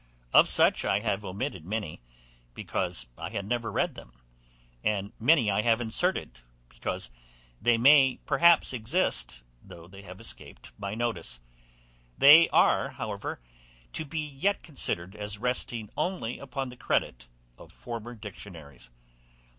[0.33, 2.01] Of such I have omitted many,
[2.55, 4.13] because I had never read them;
[4.83, 6.39] and many I have inserted,
[6.69, 7.11] because
[7.61, 11.39] they may perhaps exist, though they have escaped my notice:
[12.17, 13.41] they are, however,
[13.93, 17.27] to be yet considered as resting only upon the credit
[17.59, 18.89] of former dictionaries.